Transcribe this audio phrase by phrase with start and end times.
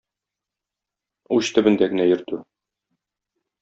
[1.37, 2.45] Уч төбендә генә йөртү.